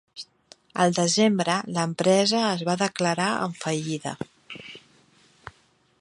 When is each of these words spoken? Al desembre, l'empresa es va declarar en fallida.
Al 0.85 0.95
desembre, 0.99 1.57
l'empresa 1.75 2.41
es 2.47 2.65
va 2.71 2.77
declarar 2.85 3.27
en 3.45 3.53
fallida. 3.61 4.15